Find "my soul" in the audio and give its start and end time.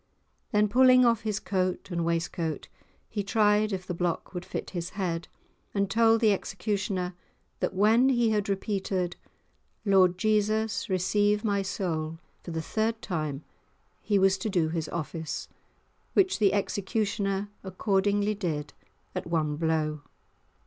11.43-12.17